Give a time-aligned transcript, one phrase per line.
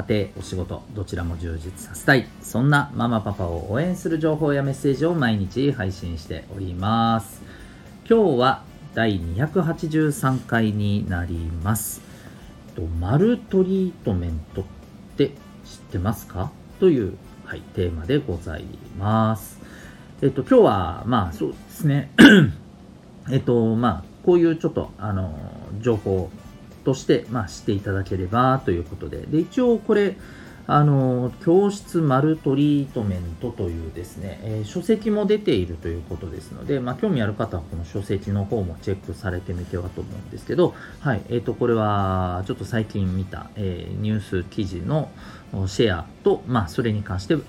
[0.00, 2.26] 家庭、お仕事、どちらも充実させたい。
[2.40, 7.42] そんなママパパを応援する情報やメッセージを毎日配信しております。
[8.08, 8.62] 今日は
[8.94, 12.00] 第283回になります。
[12.98, 14.64] マルトリートメントっ
[15.18, 15.34] て知っ
[15.92, 16.50] てますか？
[16.78, 18.64] という、はい、テーマでござい
[18.98, 19.60] ます。
[20.22, 22.10] えっと、今日は、まあそうですね。
[23.30, 25.34] えっと、まあ、こういうちょっと、あの、
[25.80, 26.30] 情報
[26.84, 30.16] として、まあ、していただければということで、で一応これ、
[30.72, 45.10] あの教室マルトリートメントというですね、えー、書籍も出ているということですので、まあ、興味ある方はこの書籍の方もチェックされてみてはと思うんですけど、はいえー、とこれはちょっと最近見た、えー、ニュース記事の
[45.66, 47.42] シェアと、まあ、それに関してちょ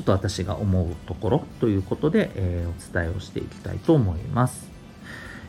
[0.00, 4.70] っと私が思うところということで、えお伝えをしていきたいと思います。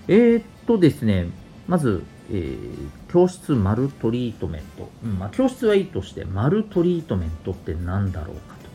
[0.10, 1.30] え、っとですね、
[1.70, 4.90] まず、えー、教室マルトリートメント。
[5.04, 8.70] うんまあ、教室はいいとして、マルトリートメントって何だろうかと。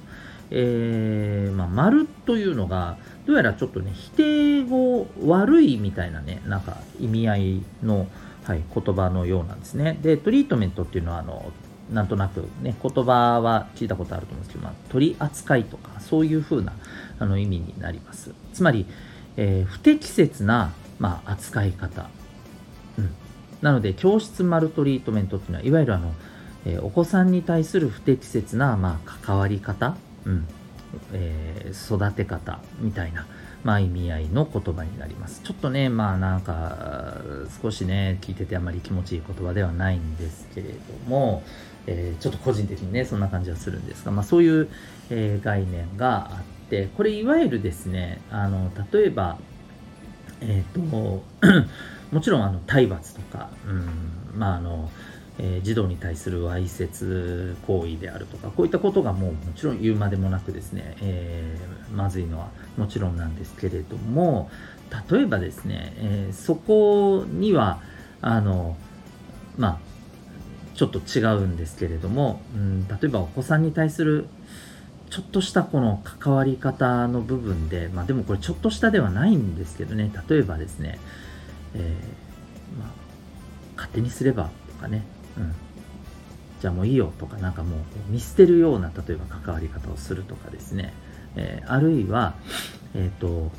[0.50, 8.06] えー、まあ、丸というのが、どうやらちょっとね、否定語悪いみたいなね、なんか意味合いの、
[8.44, 9.98] はい、言葉のようなんですね。
[10.02, 11.52] で、トリートメントっていうのは、あの、
[11.92, 16.72] なんとなくね、言葉は聞いたことあると思うんですけど、まあ、取り扱いとか、そういう風な
[17.18, 18.32] あの意味になります。
[18.52, 18.86] つまり、
[19.36, 22.08] えー、不適切な、まあ、扱い方、
[22.98, 23.10] うん、
[23.62, 26.12] なので教室マルトリートメントっていうのはいわゆるあの、
[26.66, 30.46] えー、お子さんに対する不適切な、まあ、関わり方、うん
[31.12, 33.26] えー、育て方みたいな、
[33.64, 35.42] まあ、意味合いの言葉になります。
[35.42, 37.18] ちょっとねまあなんか
[37.60, 40.74] 少しね聞いててあまり気持ちいい言葉ではないんですけれど
[41.08, 41.42] も、
[41.86, 44.68] えー、ちょっと個人的にねそんな感じはするんですが、まあ、そういう、
[45.10, 46.34] えー、概念があ
[46.66, 49.38] ってこれいわゆるですねあの例えば
[50.40, 51.22] えっ、と
[52.12, 54.90] もちろんあの体罰とか、うんまああの
[55.40, 64.50] えー、児童に対するわいせつ行為であるとかこういったことがもうもちろん言うまでもなくですね、えー、まずいのはもちろんなんですけれども
[65.10, 67.80] 例えばですね、えー、そこには
[68.20, 68.76] あの
[69.56, 69.78] まあ
[70.74, 74.26] ちょっと違うんですけれども、うん、例えばお子さんに対する
[75.10, 82.88] ちょっとしたこの関わり方の部分で、まあでもこれちょっとしたではないんですけどね、例えばですね、ー、まあ、
[83.76, 85.04] 勝手にすればとかね、
[85.36, 85.54] うん、
[86.60, 90.92] じゃあもういいよとか、なんかもう見捨てるような、例えば関わり方をするとかですね、
[91.36, 92.34] えー、あるいは、
[92.94, 93.50] えっ、ー、と、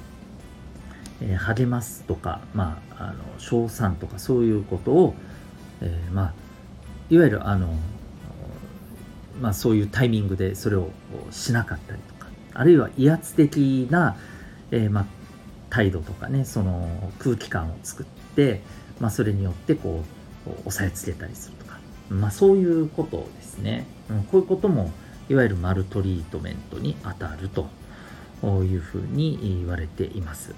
[1.21, 5.15] え、励ますとか、まあ、あの称賛とかそういうことを、
[5.81, 6.33] えまあ、
[7.09, 7.73] いわゆるあの、
[9.41, 10.89] まあ、そういうタイミングでそれを
[11.31, 14.15] しなかったりとか、あるいは威圧的な、
[14.71, 15.05] えー、まあ、
[15.69, 18.61] 態度とかねその空気感を作って、
[18.99, 20.03] まあ、それによってこ
[20.47, 24.91] う押さえつけたりするとか、まあ、そういうことですね、うん、こういうことも
[25.29, 27.69] いわゆるマルトリートメントに当たると
[28.63, 30.55] いうふうに言われています。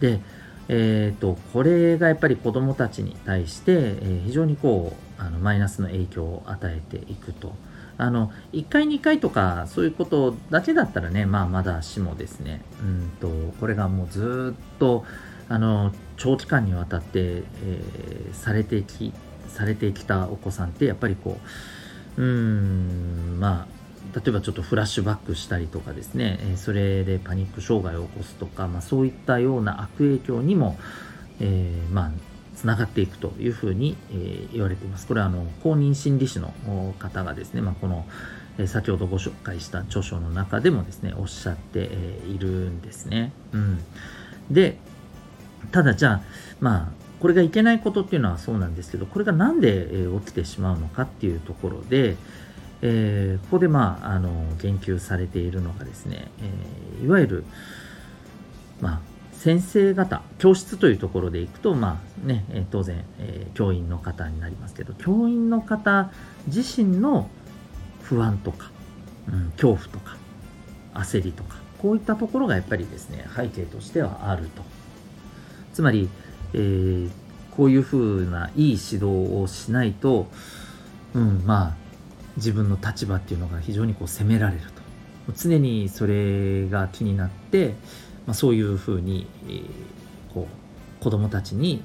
[0.00, 0.20] で
[0.68, 7.54] えーと、これがやっぱり子どもたちに対して、え、非常にこうあのマイナスの影響を与えていくと。
[7.98, 12.60] あの1回2回とかそういうことだけだったらねまあまだしもですね。
[12.80, 15.04] うんとこれがもうずっと
[15.48, 19.12] あの長期間にわたって、えー、されてき
[19.48, 21.38] されてきたお子さんってやっぱりこ
[22.18, 23.76] ううんまあ
[24.14, 26.38] 例えばちょっとフラッシュバックしたりとかですね。
[26.52, 30.78] えそれでパニック障害を起こすとか、まあ、そういったような悪影響にも、
[31.40, 32.10] えー、まあ
[32.56, 35.06] つながっていくというふうに、え、言われています。
[35.06, 36.52] これはあの公認心理師の
[36.98, 38.06] 方がですね、まあ、この、
[38.58, 41.90] え、先ほどご紹介した著書の中でもですね、おっしゃって、
[42.28, 43.32] いるんですね。
[43.52, 43.78] うん、
[44.50, 44.78] で、
[45.70, 46.20] ただじゃあ、
[46.60, 52.16] まあ、これがいけないことっていうのはそうなんですけど、これが何で、え起きてしまうのかっていうところで、
[52.82, 56.30] えー、ここで、まあ、あの言及されているのがですね、
[57.00, 57.44] えー、いわゆる、
[58.80, 59.00] まあ、
[59.38, 66.10] 先生方、教室というところでいくと、まあね、当然、え、教員の方になりますけど、教員の方
[66.46, 67.28] 自身の
[68.02, 68.70] 不安とか、
[69.28, 70.16] うん、恐怖とか、
[70.94, 74.62] 焦りとか、こういったところがやっぱりですね、背景としてはあると。
[75.74, 76.08] つまり、
[76.54, 77.10] えー、
[77.50, 79.04] こういうふうないい指導
[79.40, 80.28] をしないと、
[81.14, 81.76] うん、まあ、
[82.36, 84.86] 自分の立場っていうのが非常にこう責められると。
[85.36, 87.74] 常にそれが気になって、
[88.26, 89.62] まあ、そういうふうに、えー、
[90.34, 91.82] こう子供たちに、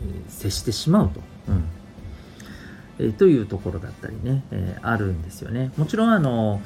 [0.00, 1.20] えー、接してしまうと。
[1.48, 1.64] うん
[2.98, 5.72] え、というところだったりね、えー、あるんですよね。
[5.76, 6.60] もちろんあの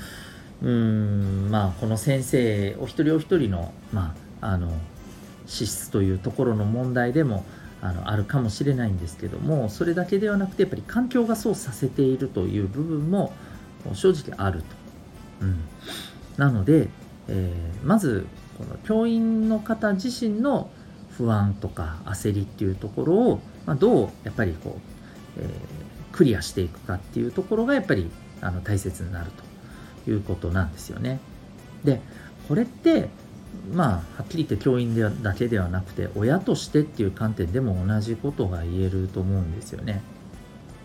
[0.62, 4.72] うんまあこの先生お一人お一人の,、まあ、あの
[5.46, 7.44] 資質というところの問題でも
[7.82, 13.32] あのあるかもしれないんですけどもそれだけではなくてやっぱり環境がそうさせているという部分も
[13.92, 14.66] 正直あると。
[15.42, 15.58] うん、
[16.38, 16.88] なので、
[17.28, 18.26] えー、まず
[18.56, 20.70] この教員の方自身の
[21.16, 24.78] 不安とか焦りっていうところを、まあ、どうやっぱりこ
[25.38, 25.48] う、えー、
[26.12, 28.10] クリアしていくかっていうところがやっぱり
[28.40, 29.30] あの大切になる
[30.04, 31.20] ということなんですよね。
[31.84, 32.00] で
[32.48, 33.08] これって
[33.72, 40.02] まあはっきり言って教員でだけではなくて親としてっていう観点でも同じことが言えると思うんですよね。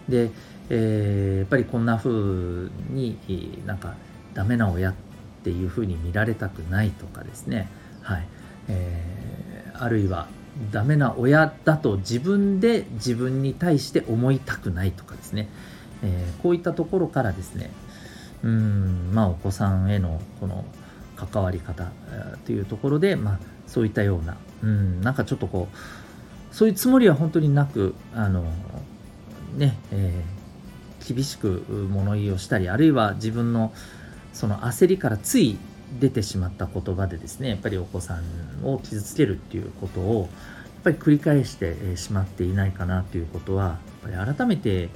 [0.07, 0.31] で、
[0.69, 3.95] えー、やっぱりこんな風になんか
[4.33, 5.10] ダメな親って
[5.43, 7.69] ていう風に見られたくないとかですね、
[8.01, 8.27] はい。
[8.67, 10.27] えー、あるいは
[10.71, 15.49] ダメな親だと自分で自分に対して思いたくないとかですね、
[16.03, 17.71] えー、こういったところからですね。
[18.43, 20.65] うんまあお子さんへのこの
[21.15, 21.91] 関わり方
[22.45, 28.43] というところで、まあ、そういったような、うん、なんかちょっとこうそういうつもりは本当になくあの
[29.55, 33.71] ね、えー、厳しく物言いをしたりあるいは自分の
[34.33, 35.57] その焦りからつい
[35.99, 40.29] 出てしまった言葉でですねやっぱりお子さんを傷つけるっていうことをやっ
[40.83, 44.89] ぱり繰り返してしまっていないかなということはやっぱり改めて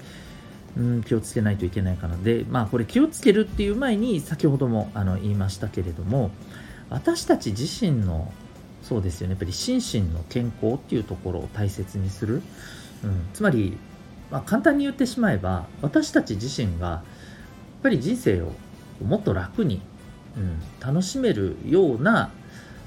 [0.77, 2.17] うん、気をつけないといけないかな。
[2.17, 6.31] で、まあ、これ気をつけるっていう前に先ほどもあの言いましたけれども
[6.89, 8.31] 私たち自身の
[8.83, 12.35] そうですよねやっぱり心身の健康っていうところを大切にする、
[13.03, 13.77] うん、つまり、
[14.29, 17.01] まあ、簡単に言ってしまえば私たち自身がやっ
[17.81, 18.51] ぱり人生を
[19.03, 19.81] もっと楽に、
[20.37, 22.31] うん、楽しめるような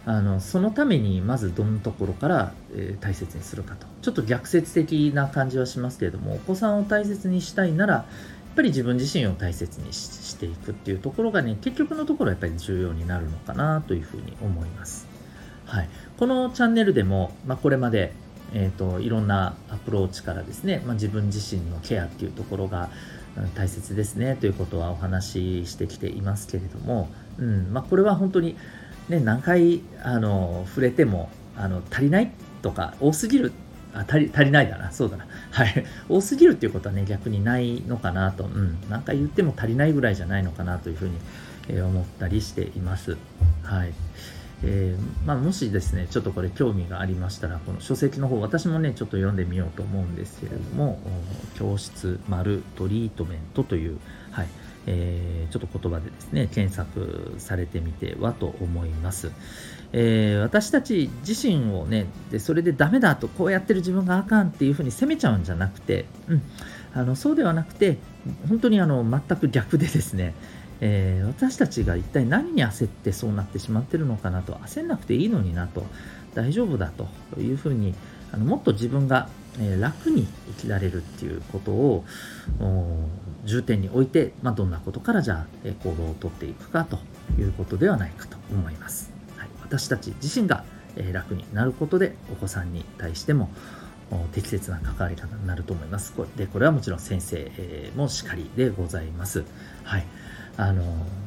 [0.06, 3.86] あのそのためにまずどんなところから、えー、大切にするかと。
[4.00, 15.06] ちょっと逆説的な感じはしますけれどもお子さんを大切にしたいならやっぱり自分自身を大切にしていくっていうところがね結局のところやっぱり重要になるのかなというふうに思います、
[15.66, 18.12] はい、このチャンネルでも、まあ、これまで
[18.54, 22.88] えーと、いろんなアプローチからですね、まあ、自分自身のケアっていうところが
[23.54, 27.08] 大切ですねということはお話ししてきていますけれども、
[27.38, 28.56] うんまあ、これは本当に
[29.08, 32.30] ね、何回あの触れてもあの足りない
[32.62, 33.52] とか多すぎる
[33.94, 35.26] あ足り足りないだな、そうだな。
[35.50, 35.84] はい。
[36.08, 38.76] 多すぎるっていうことはね、逆にないのかなと、うん。
[38.90, 43.16] 何回言っても足りないぐらいじゃないのかなというふうに、思ったりしています。
[43.62, 43.92] はい。
[44.64, 50.98] えー、まあ、もしですね、ちょっとこれ興味がありましたら、この書籍の方、私もね、ちょっと読んでみようと思うんですけれども、
[51.56, 53.98] 教室丸トリートメントという、
[54.30, 54.48] はい。
[54.90, 59.30] えー、ちょっと言葉でですね、検索されてみてはと思います。
[59.92, 66.42] えー、私たち自身をねで、それでダメだと、こうやってる自分があかんっていうふうに責めちゃうんじゃなくて、うん、
[66.94, 67.98] あのそうではなくて、
[68.48, 70.34] 本当にあの全く逆でですね、
[70.80, 75.84] えー、私たちが一体何に焦ってそうなってしまってるのかなと、焦んなくていいのになと、
[76.34, 77.08] 大丈夫だと
[77.40, 77.94] いうふうに、
[78.32, 79.28] あのもっと自分が
[79.60, 80.26] え楽に
[80.58, 82.04] 生きられるっていうことを
[83.44, 86.98] 重点に置いて、まあ、どんなことからじゃあ、え行動をとっていくかと
[87.38, 89.10] いうことではないかと思います。
[89.36, 90.64] はい、私たち自身が、
[90.96, 93.50] え楽になることでお子さんに対しても
[94.32, 96.14] 適切な関わり方になると思います。
[96.36, 99.44] でこれはもちろん先生もしかりでございます。
[99.84, 100.06] はい、
[100.58, 100.82] あの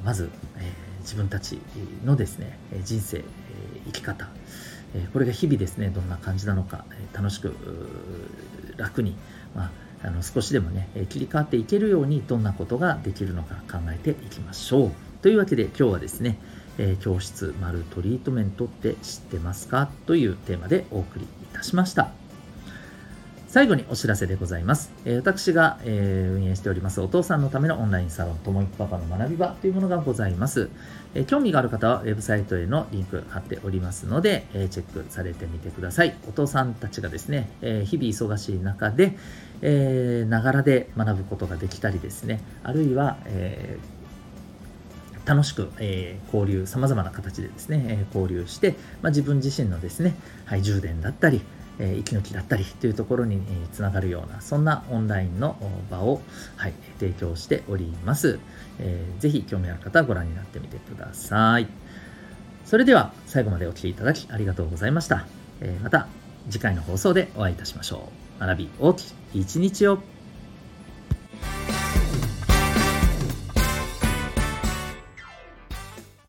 [0.06, 1.60] まず、え、自分たち
[2.06, 3.24] のですね人生、
[3.86, 4.30] 生き方
[4.94, 7.56] えこれが日々ですねどんな感じなのか、楽しく
[8.78, 9.16] 楽に、
[9.56, 9.72] ま
[10.04, 14.92] あ、あの少しでもね切り替わっていけるようにどんなことができるのか考えていきましょう。
[15.22, 16.38] というわけで今日はですね、
[16.78, 19.90] え教室丸トリートメントって知ってますか？
[20.08, 22.21] というテーマでお送りいたしました。
[23.52, 24.94] 最後にお知らせでございます。
[25.04, 30.70] えー、私が、えー、運営しておりますお父さんのためのオンラインサロン、ともいくパパの学び場というものがございます。
[31.16, 36.16] えー、興味がある方はウェブサイトへのリンク貼っておりますので、えチェックされてみてください。
[36.30, 39.18] お父さんたちがですね、え日々忙しい中で、
[39.62, 43.78] えながらで学ぶことができたりですね、あるいは、え
[45.26, 50.16] 楽しく、えー、交流、様々な形でですね、え、交流して、まあ、自分自身のですね、
[50.46, 51.42] はい、充電だったり、
[51.80, 55.58] え息抜きだったりというところにつながるような、そんなオンラインの
[55.90, 56.22] 場を、
[56.56, 58.40] はい、提供しております。
[58.80, 61.68] えー、ぜひ興味ある方はご覧になってみてください。
[62.66, 65.26] それでは最後までお聴きいただきありがとうございました。
[65.60, 66.08] え、また
[66.50, 68.10] 次回の放送でお会いいたしましょ
[68.40, 68.40] う。
[68.40, 70.00] 学び大きい一日を